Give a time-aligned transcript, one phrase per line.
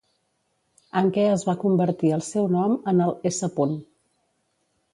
[1.01, 3.53] En què es va convertir el seu nom en el s.